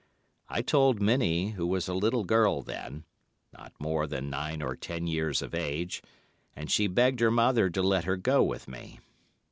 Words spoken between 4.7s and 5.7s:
ten years of